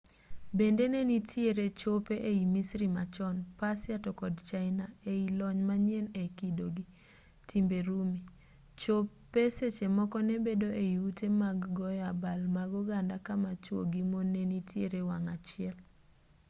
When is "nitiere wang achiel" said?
14.51-15.75